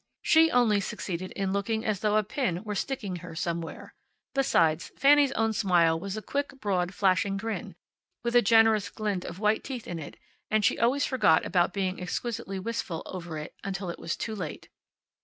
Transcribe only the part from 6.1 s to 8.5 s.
a quick, broad, flashing grin, with a